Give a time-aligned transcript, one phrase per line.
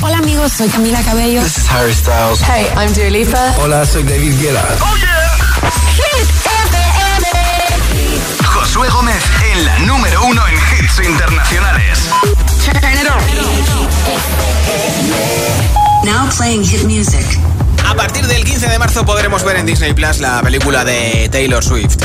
[0.00, 1.42] Hola amigos, soy Camila Cabello.
[1.42, 2.40] This is Harry Styles.
[2.40, 3.54] Hey, I'm Dua Lipa.
[3.58, 4.64] Hola, soy David Guetta.
[4.80, 5.28] Oh yeah.
[5.96, 7.26] Hit FM.
[8.44, 9.22] Josué Gómez
[9.52, 11.98] en la número uno en hits internacionales.
[12.64, 13.22] Turn it on.
[16.04, 17.26] Now playing hit music.
[17.88, 21.64] A partir del 15 de marzo podremos ver en Disney Plus la película de Taylor
[21.64, 22.00] Swift.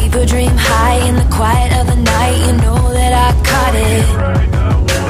[0.00, 5.09] People dream high in the quiet of the night, you know that I caught it.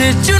[0.00, 0.39] sit you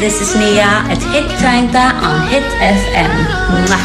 [0.00, 1.76] This is Nia at Hit 30
[2.08, 3.12] on Hit FM.
[3.52, 3.84] Mwah.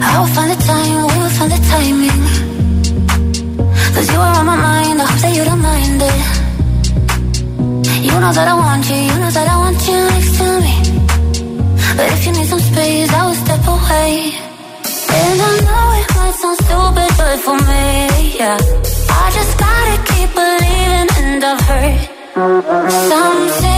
[0.00, 2.22] I will find the time, we find the timing.
[3.94, 6.20] Cause you are on my mind, I hope that you don't mind it.
[8.08, 10.76] You know that I want you, you know that I want you next to me.
[11.96, 14.32] But if you need some space, I will step away.
[15.12, 18.56] And I know it might sound stupid, but for me, yeah.
[19.10, 19.67] I just keep
[21.40, 21.60] believing, and I've
[23.10, 23.77] heard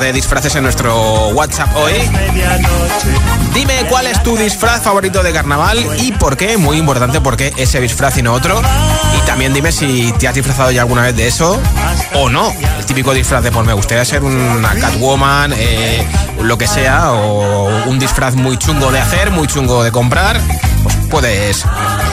[0.00, 1.92] de disfraces en nuestro WhatsApp hoy.
[3.54, 7.52] Dime cuál es tu disfraz favorito de carnaval y por qué, muy importante, por qué
[7.56, 8.60] ese disfraz y no otro.
[9.18, 11.60] Y también dime si te has disfrazado ya alguna vez de eso
[12.14, 12.52] o no.
[12.78, 16.06] El típico disfraz de, pues me gustaría ser una Catwoman, eh,
[16.42, 20.40] lo que sea, o un disfraz muy chungo de hacer, muy chungo de comprar.
[20.82, 21.64] Pues puedes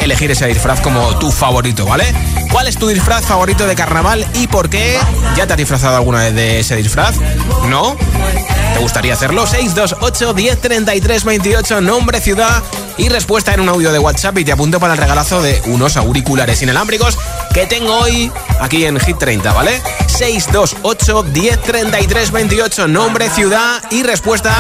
[0.02, 2.14] elegir ese disfraz como tu favorito, ¿vale?
[2.58, 4.98] ¿Cuál es tu disfraz favorito de carnaval y por qué?
[5.36, 7.14] ¿Ya te has disfrazado alguna vez de ese disfraz?
[7.70, 7.96] ¿No?
[8.74, 9.46] ¿Te gustaría hacerlo?
[9.46, 12.64] 628 10 33 28, nombre, ciudad
[12.98, 15.98] y respuesta en un audio de WhatsApp y te apunto para el regalazo de unos
[15.98, 17.20] auriculares inalámbricos
[17.54, 19.80] que tengo hoy aquí en Hit 30, ¿vale?
[20.08, 24.52] 628 10 33 28, nombre, ciudad y respuesta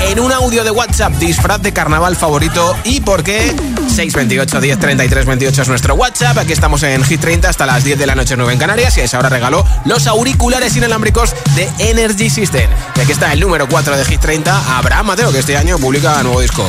[0.00, 3.54] en un audio de WhatsApp, disfraz de carnaval favorito y por qué.
[3.96, 6.36] 628 10 33 28 es nuestro WhatsApp.
[6.36, 9.00] Aquí estamos en Hit 30 hasta las 10 de la noche 9 en Canarias y
[9.00, 12.70] a esa hora regalo los auriculares inalámbricos de Energy System.
[12.94, 16.22] Y aquí está el número 4 de Hit 30, Abraham Mateo, que este año publica
[16.22, 16.68] nuevo disco.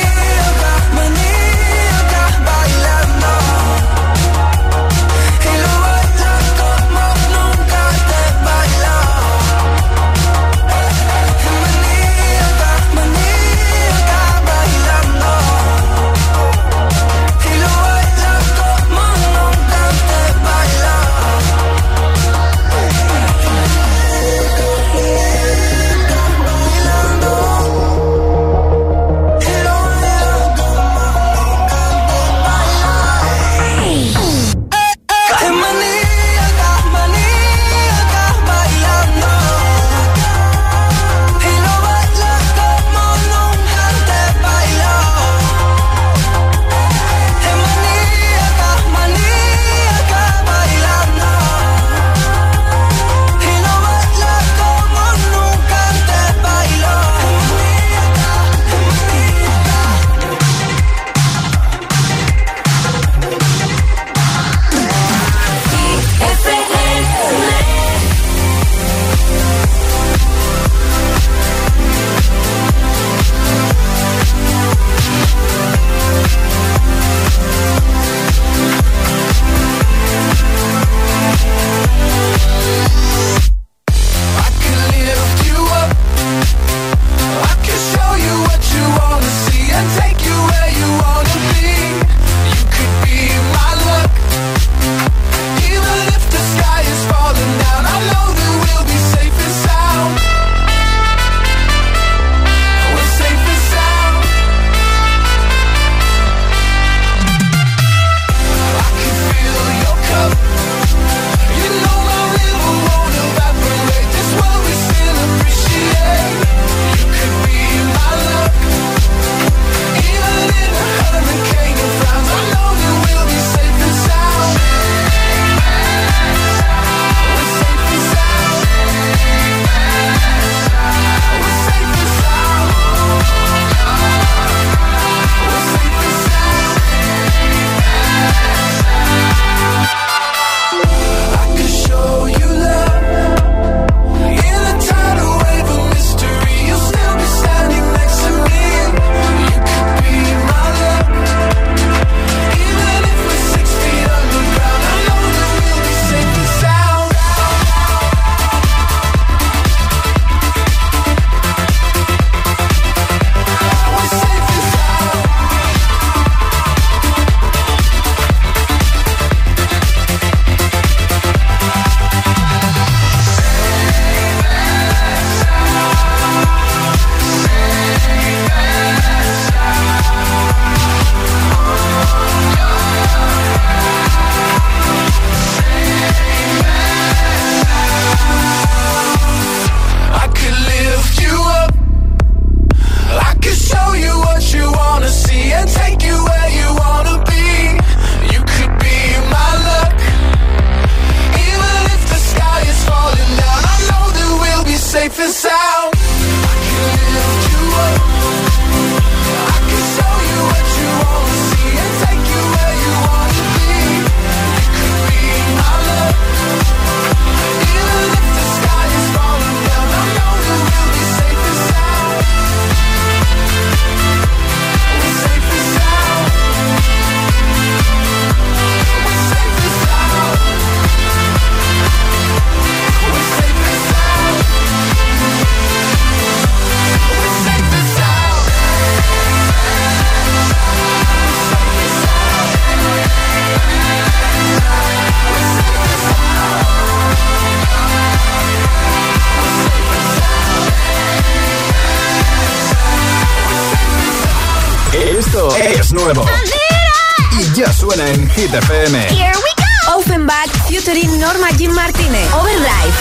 [258.41, 258.95] Hit FM.
[259.13, 259.97] Here we go.
[259.97, 262.25] Offenbach, featuring Norma Jim Martínez.
[262.33, 262.95] Overdrive.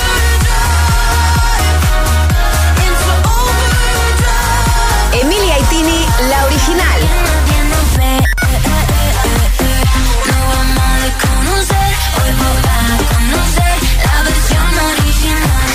[5.14, 7.00] Emilia Itini, la original.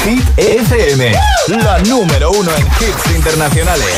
[0.06, 1.12] Hit FM,
[1.50, 1.58] ¡Woo!
[1.58, 3.98] la número uno en hits internacionales.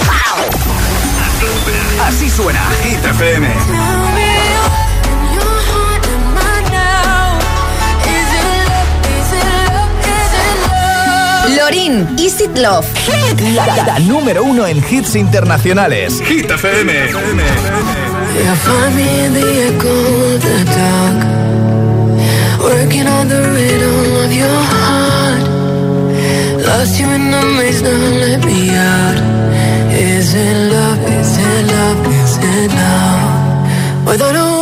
[2.06, 3.97] Así suena Hit FM.
[11.68, 12.88] Lorin, Is It Love.
[13.54, 16.22] La, la número uno en hits internacionales.
[16.22, 16.94] Hit FM.
[16.94, 19.90] Yeah, find me in the echo
[20.34, 21.26] of the dark.
[22.62, 25.44] Working on the rhythm of your heart.
[26.68, 29.18] Lost you in the maze, now let me out.
[29.92, 31.00] Is it love?
[31.20, 32.08] Is it love?
[32.08, 34.06] Is it love?
[34.06, 34.57] Without a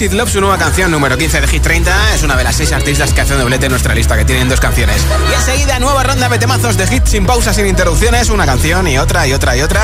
[0.00, 2.14] It Love, su nueva canción número 15 de Hit 30.
[2.14, 4.60] Es una de las seis artistas que hacen doblete en nuestra lista, que tienen dos
[4.60, 5.04] canciones.
[5.30, 8.28] Y enseguida, nueva ronda de temazos de hit sin pausas, sin interrupciones.
[8.28, 9.82] Una canción y otra y otra y otra.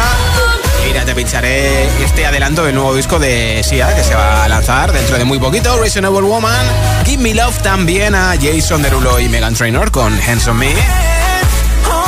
[0.87, 4.93] Mira, te pincharé este adelanto del nuevo disco de Sia, que se va a lanzar
[4.93, 5.77] dentro de muy poquito.
[5.79, 6.67] Reasonable Woman.
[7.05, 10.75] Give Me Love también a Jason Derulo y Megan Trainor con Hands on Me.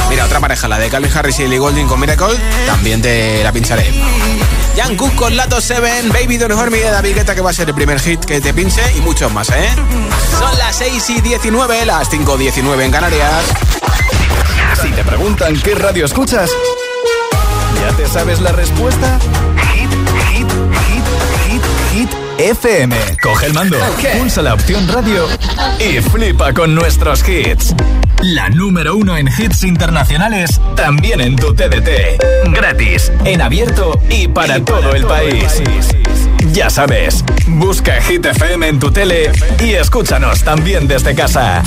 [0.08, 3.52] Mira, otra pareja, la de Calvin Harris y Ellie Goulding con Miracle, también te la
[3.52, 3.92] pincharé.
[4.76, 7.52] Jan Cook con Lato 7, Baby Don't Hurt Me de David Guetta, que va a
[7.54, 9.70] ser el primer hit que te pinche, y muchos más, ¿eh?
[10.38, 13.44] Son las 6 y 19, las 5 y 19 en Canarias.
[14.82, 16.50] Si te preguntan qué radio escuchas,
[17.80, 19.18] ¿ya te sabes la respuesta?
[19.72, 19.90] Hit,
[20.30, 20.48] hit,
[20.86, 21.04] hit,
[21.48, 21.62] hit,
[21.92, 22.10] hit.
[22.38, 22.94] FM.
[23.22, 23.78] Coge el mando,
[24.18, 25.26] pulsa la opción radio
[25.78, 27.74] y flipa con nuestros hits.
[28.22, 32.50] La número uno en hits internacionales, también en tu TDT.
[32.52, 35.62] Gratis, en abierto y para todo el país.
[36.52, 39.30] Ya sabes, busca Hit FM en tu tele
[39.62, 41.62] y escúchanos también desde casa.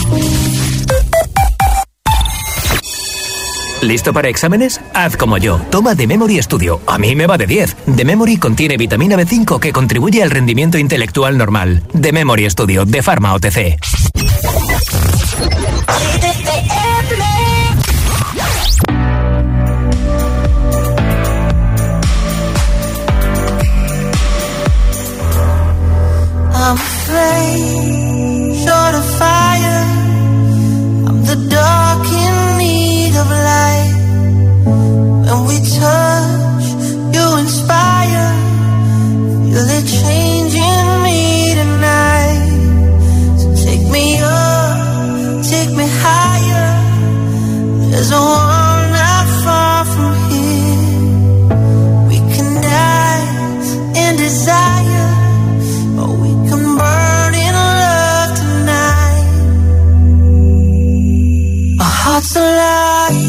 [3.81, 4.81] ¿Listo para exámenes?
[4.93, 5.61] Haz como yo.
[5.69, 6.81] Toma The Memory Studio.
[6.85, 7.75] A mí me va de 10.
[7.95, 11.83] The Memory contiene vitamina B5 que contribuye al rendimiento intelectual normal.
[11.99, 13.77] The Memory Studio de Pharma OTC.
[26.61, 27.78] I'm afraid,
[62.19, 63.28] not so loud.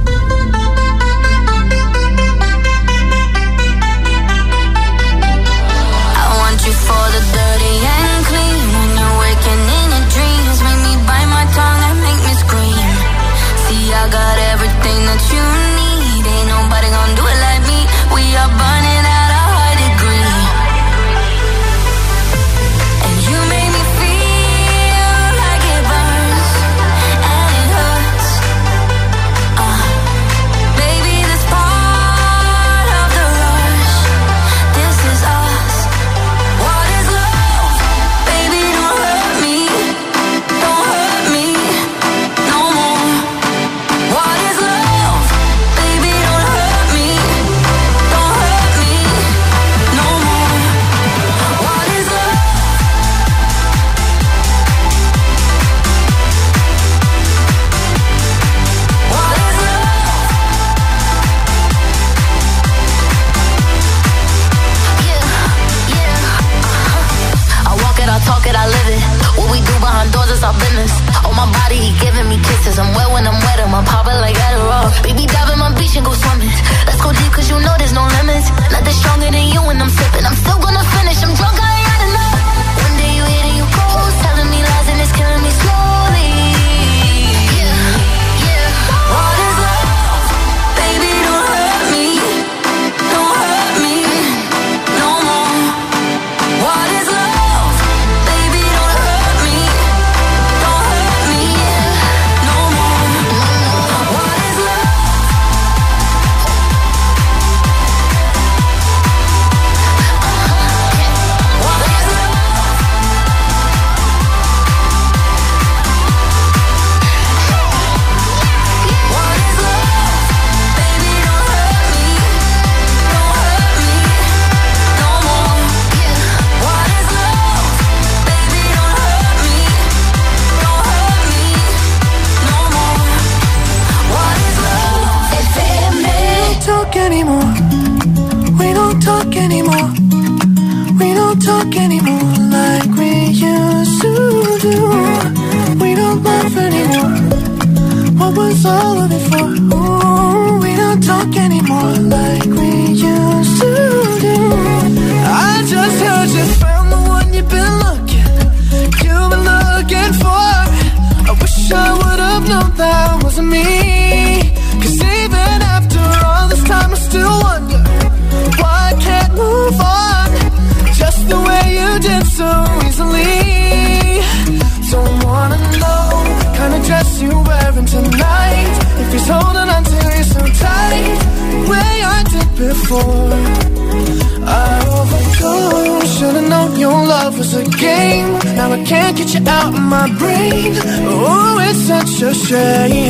[192.51, 193.00] 这一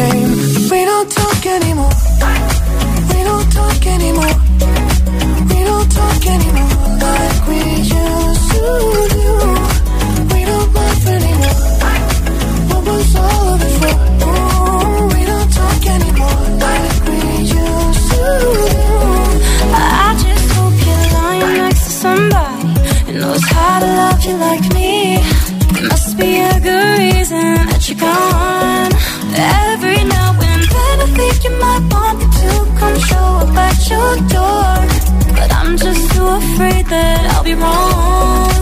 [35.42, 38.54] But I'm just too afraid that I'll be wrong.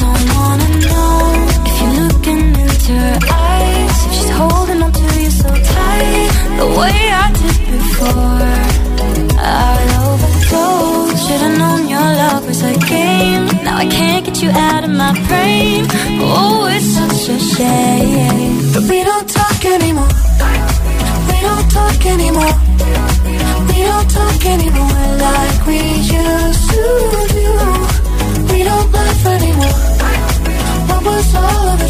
[0.00, 1.12] Don't wanna know
[1.68, 3.96] if you're looking into her eyes.
[4.06, 8.48] If she's holding on to you so tight, the way I did before.
[9.36, 11.20] I overdosed.
[11.26, 13.44] Should've known your love was a game.
[13.66, 15.84] Now I can't get you out of my brain.
[16.24, 18.72] Oh, it's such a shame.
[18.72, 20.12] But we don't talk anymore.
[21.28, 22.54] We don't talk anymore.
[24.28, 25.78] I can't even win like we
[26.20, 26.84] used to
[27.38, 27.50] do.
[28.52, 29.80] We don't laugh anymore.
[30.88, 31.89] What was all of it?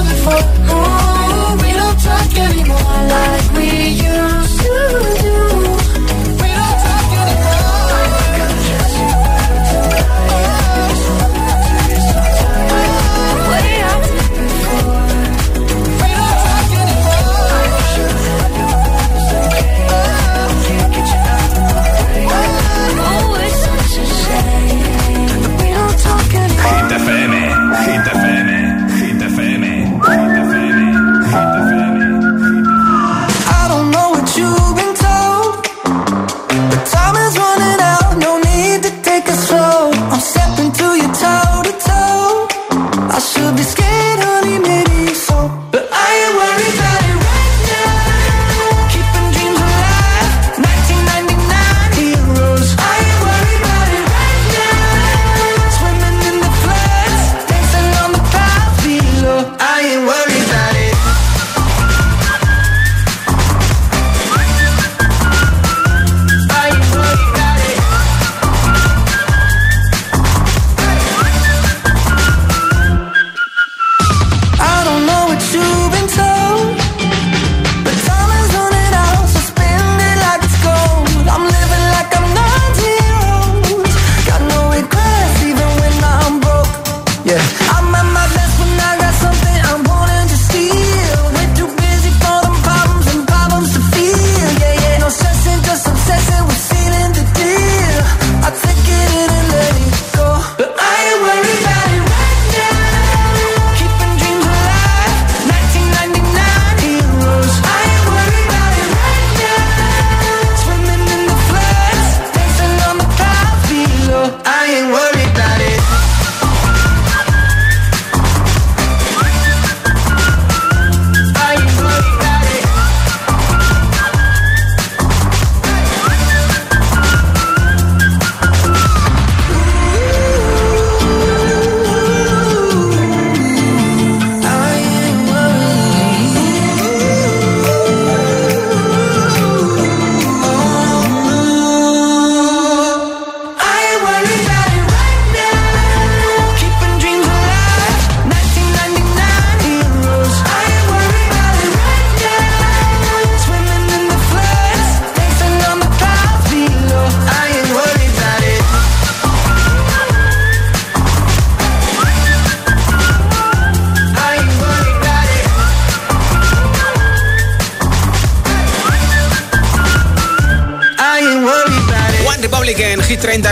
[0.00, 0.72] What was all of it for?
[0.72, 3.68] Oh, we don't talk anymore like we
[4.00, 4.72] used to
[5.20, 5.49] do.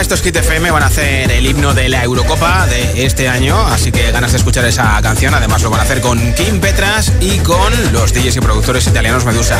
[0.08, 3.28] Hit 30, estos Hit FM van a hacer el himno de la Eurocopa de este
[3.28, 5.34] año, así que ganas de escuchar esa canción.
[5.34, 9.26] Además lo van a hacer con Kim Petras y con los DJs y productores italianos
[9.26, 9.58] Medusa.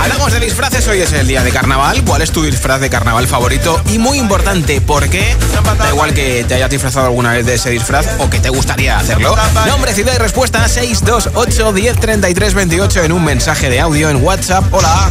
[0.00, 2.02] Hablamos de disfraces, hoy es el día de carnaval.
[2.04, 3.80] ¿Cuál es tu disfraz de carnaval favorito?
[3.92, 5.36] Y muy importante, ¿por qué?
[5.78, 8.98] Da igual que te hayas disfrazado alguna vez de ese disfraz o que te gustaría
[8.98, 9.36] hacerlo.
[9.66, 14.64] Nombre, ciudad y respuesta 628 10 33 28 en un mensaje de audio en WhatsApp.
[14.72, 15.10] Hola.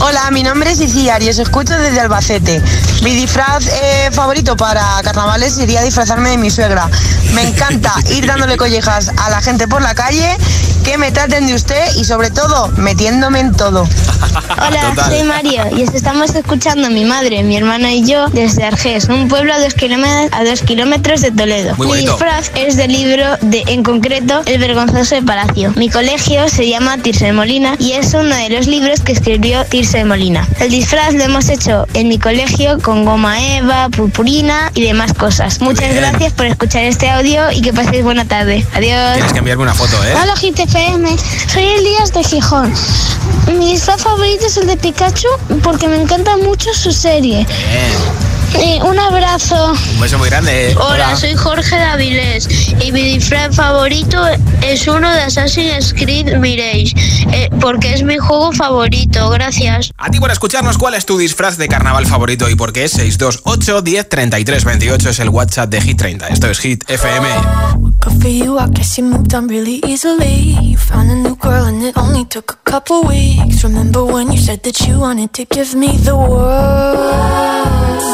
[0.00, 2.60] Hola, mi nombre es Iciar y os escucho desde Albacete.
[3.02, 6.88] Mi disfraz eh, favorito para carnavales sería disfrazarme de mi suegra.
[7.32, 10.36] Me encanta ir dándole collejas a la gente por la calle,
[10.84, 13.88] que me traten de usted y sobre todo metiéndome en todo.
[14.32, 15.10] Hola, Total.
[15.10, 19.28] soy Mario y os estamos escuchando mi madre, mi hermana y yo desde Argés, un
[19.28, 21.74] pueblo a dos kilómetros, a dos kilómetros de Toledo.
[21.76, 25.72] Muy mi disfraz es del libro de, en concreto, El vergonzoso de Palacio.
[25.76, 29.64] Mi colegio se llama Tirse de Molina y es uno de los libros que escribió
[29.66, 30.46] Tirse de Molina.
[30.60, 35.60] El disfraz lo hemos hecho en mi colegio con goma eva, purpurina y demás cosas.
[35.60, 35.96] Muchas bien.
[35.96, 38.64] gracias por escuchar este audio y que paséis buena tarde.
[38.74, 39.14] Adiós.
[39.14, 40.14] Tienes que enviarme una foto, ¿eh?
[40.22, 41.16] Hola GTFM,
[41.52, 42.72] soy Elías de Gijón.
[43.58, 45.28] Mi disfraz favorito es el de Pikachu
[45.62, 47.44] porque me encanta mucho su serie.
[48.56, 49.72] Eh, un abrazo.
[49.94, 50.74] Un beso muy grande.
[50.80, 52.48] Hola, soy Jorge Davilés
[52.80, 54.24] y mi disfraz favorito
[54.62, 56.94] es uno de Assassin's Creed Mirage,
[57.32, 59.28] eh, porque es mi juego favorito.
[59.30, 59.90] Gracias.
[59.98, 62.88] A ti por escucharnos, ¿cuál es tu disfraz de carnaval favorito y por qué?
[62.88, 66.28] 628 10 33 28 es el WhatsApp de Hit 30.
[66.28, 67.26] Esto es Hit FM.
[67.76, 70.56] Good for you, I guess you moved on really easily.
[70.62, 73.64] You found a new girl and it only took a couple weeks.
[73.64, 78.13] Remember when you said that you wanted to give me the world?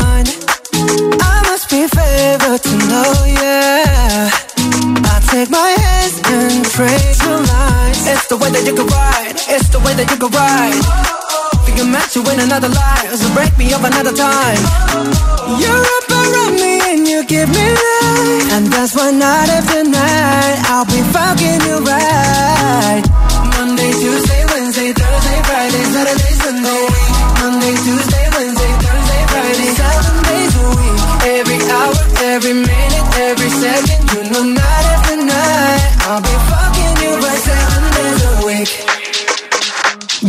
[0.00, 0.26] mine.
[1.20, 4.30] I must be favored to know, yeah.
[5.12, 8.00] I take my hands and trace your lines.
[8.12, 9.36] It's the way that you can ride.
[9.54, 10.80] It's the way that you can ride.
[11.64, 14.62] Think I'm meant to win another life, so break me up another time.
[15.60, 20.58] You're up around me and you give me life, and that's why night after night
[20.72, 23.02] I'll be fucking you right.
[23.58, 26.29] Monday, Tuesday, Wednesday, Thursday, Friday, Saturday,
[32.40, 37.84] every minute, every second, you know night after night I'll be fucking you right seven
[37.96, 38.70] days a week.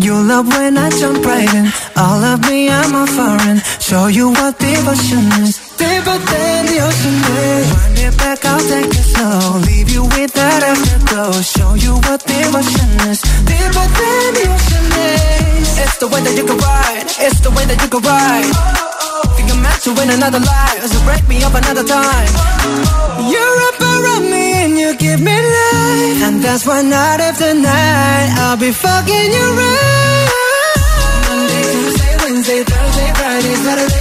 [0.03, 1.72] You love when I jump right in.
[1.95, 3.59] All of me, I'm a foreign.
[3.80, 5.55] Show you what devotion is.
[5.78, 7.68] Deeper than the ocean is.
[7.72, 9.59] Wind it back, I'll take it slow.
[9.68, 11.32] Leave you with that afterglow.
[11.41, 13.22] Show you what devotion is.
[13.47, 15.61] Deeper than the ocean is.
[15.78, 17.08] It's the way that you can ride.
[17.20, 18.52] It's the way that you can ride.
[19.36, 20.82] Think I'm meant to win another life.
[20.92, 22.32] So break me up another time.
[23.32, 26.20] You're up around me and you give me life.
[26.28, 30.30] And that's why night after night I'll be fucking you right.
[31.30, 34.01] Monday, Tuesday, Wednesday, Thursday, Friday, Saturday,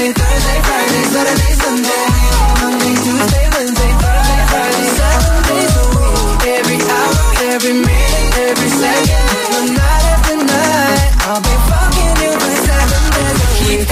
[0.00, 2.04] Wednesday, Thursday, Friday, Saturday, Sunday.
[2.60, 5.76] Monday, Tuesday, Wednesday, Thursday, Friday, seven days.
[6.56, 7.20] Every hour,
[7.52, 11.04] every minute, every second, no night after night.
[11.28, 13.84] I'll be fucking you right seven days a week.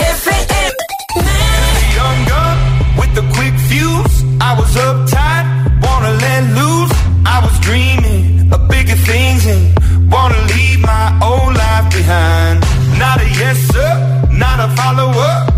[1.99, 2.57] Gun
[2.99, 4.17] with the quick fuse.
[4.41, 5.45] I was uptight,
[5.85, 6.93] wanna let loose.
[7.27, 12.65] I was dreaming of bigger things and wanna leave my old life behind.
[12.99, 13.93] Not a yes sir,
[14.33, 15.58] not a follower.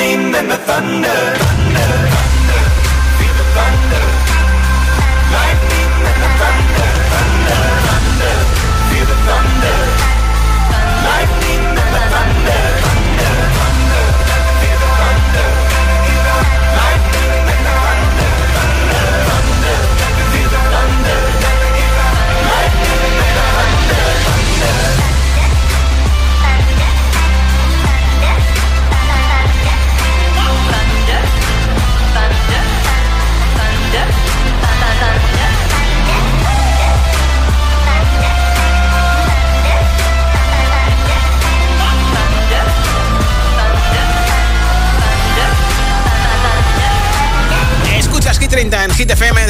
[0.00, 1.20] Lightning and the thunder.
[1.36, 1.99] Thunder,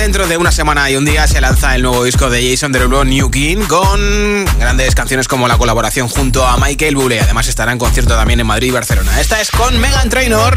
[0.00, 3.04] Dentro de una semana y un día se lanza el nuevo disco de Jason Derulo,
[3.04, 7.20] New King, con grandes canciones como la colaboración junto a Michael Bublé.
[7.20, 9.20] Además estará en concierto también en Madrid y Barcelona.
[9.20, 10.56] Esta es con Megan Trainor.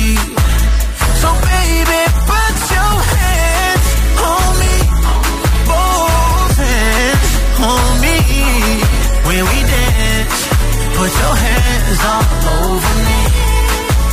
[11.11, 12.25] Put your hands all
[12.57, 13.19] over me.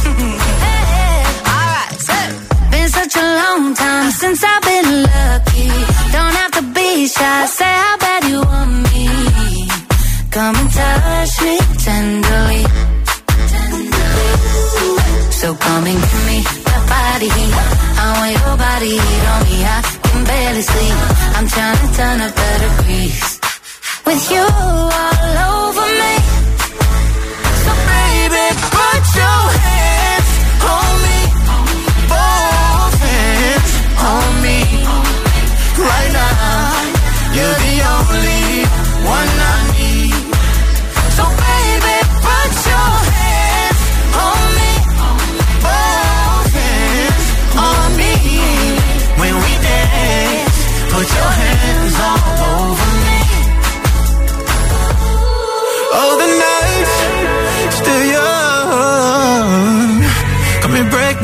[1.53, 2.19] All right, so.
[2.71, 5.69] Been such a long time since I've been lucky.
[6.13, 9.07] Don't have to be shy, say how bad you want me.
[10.31, 12.65] Come and touch me tenderly.
[15.41, 16.39] So come and give me
[16.69, 17.31] that body.
[18.03, 18.95] I want your body
[19.33, 19.57] on me.
[19.65, 20.97] I can barely sleep.
[21.37, 23.41] I'm trying to turn up the degrees.
[24.07, 26.15] With you all over me.
[27.91, 28.47] Baby,
[28.77, 30.31] put your hands
[30.75, 31.19] on me.
[32.12, 33.73] Both hands
[34.12, 34.59] on me.
[35.89, 36.58] Right now,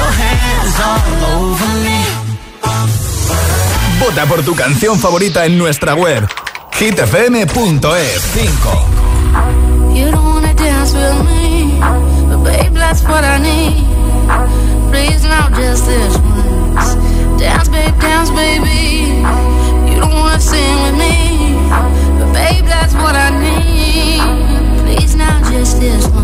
[0.00, 2.00] Your hands all over me.
[4.00, 6.26] Vota por tu canción favorita en nuestra web
[6.78, 11.78] hitfm.es 5 You don't wanna dance with me,
[12.28, 13.84] but babe, that's what I need.
[14.90, 16.96] Please now, just this once.
[17.38, 19.20] Dance, babe, dance, baby.
[19.90, 21.14] You don't wanna sing with me,
[22.18, 24.22] but babe, that's what I need.
[24.84, 26.19] Please now, just this once.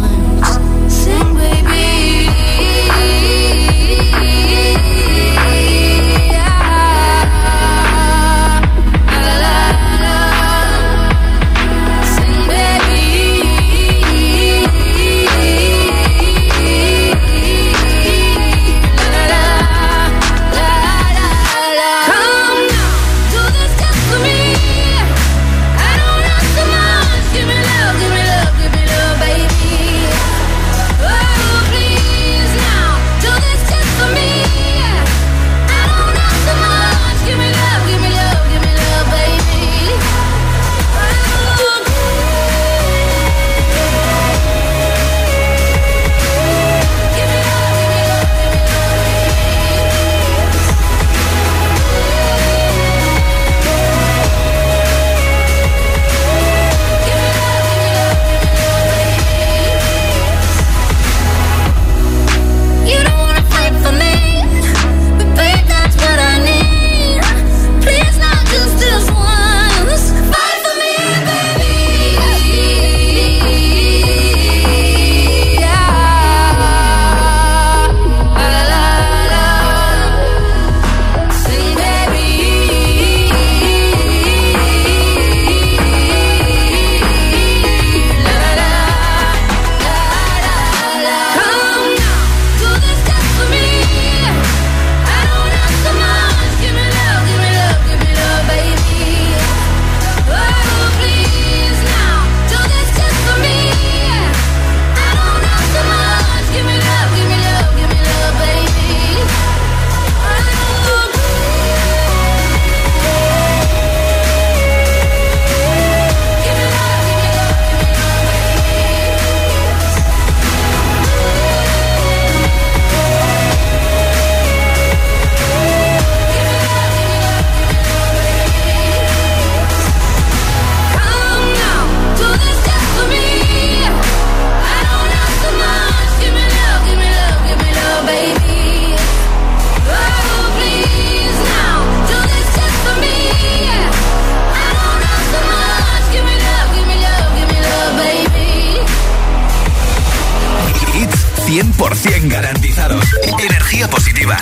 [151.57, 153.03] 100% garantizados.
[153.41, 154.37] Energía positiva.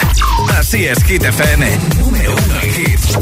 [0.58, 1.78] Así es, Hit FM.
[2.00, 3.16] Número uno en hits.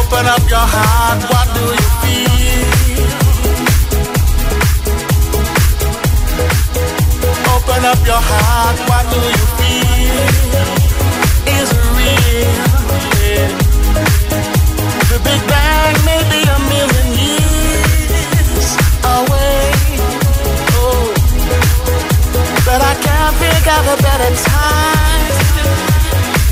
[0.00, 3.06] Open up your heart, what do you feel?
[7.54, 10.26] Open up your heart, what do you feel?
[11.62, 12.65] Is it real?
[24.02, 25.26] better time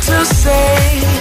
[0.00, 1.13] to say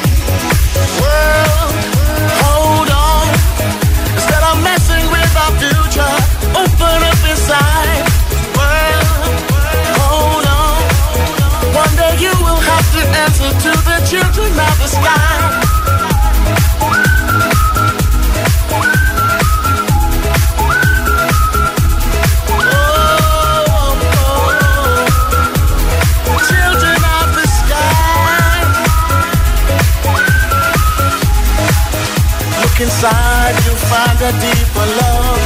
[33.94, 35.44] find a deeper love.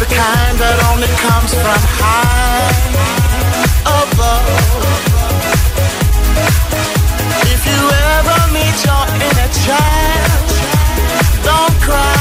[0.00, 2.78] The kind that only comes from high
[4.00, 4.48] above.
[7.54, 7.80] If you
[8.16, 10.48] ever meet your inner child,
[11.44, 12.19] don't cry.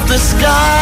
[0.00, 0.79] of the sky.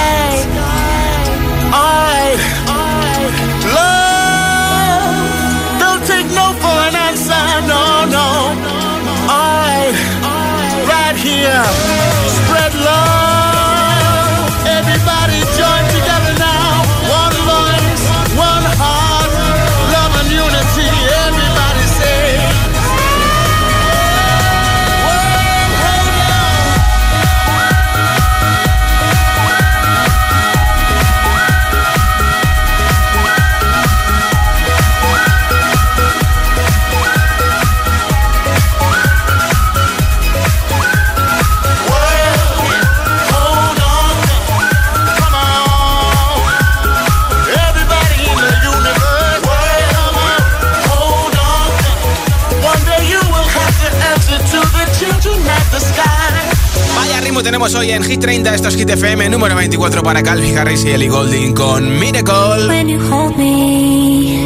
[57.39, 60.84] como tenemos hoy en Hit 30, esto es Hit FM número 24 para Calvin Harris
[60.84, 62.66] y Ellie Golding con Miracle.
[62.66, 64.41] When you hold me,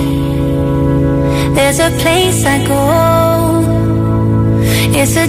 [1.54, 3.62] there's a place I go.
[4.94, 5.26] It's a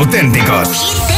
[0.00, 1.09] auténticos.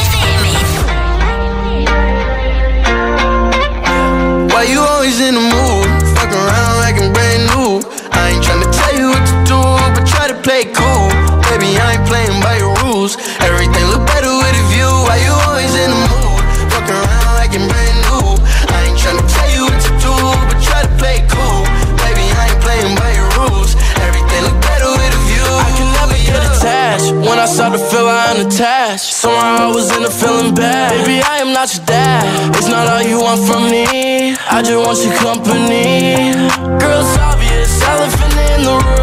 [29.23, 30.91] Somehow I was in a feeling bad.
[30.91, 32.57] Baby, I am not your dad.
[32.57, 34.35] It's not all you want from me.
[34.51, 36.33] I just want your company.
[36.77, 39.02] Girl, it's obvious, elephant in the room.